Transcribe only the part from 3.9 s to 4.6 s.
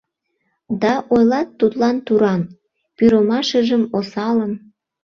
осалым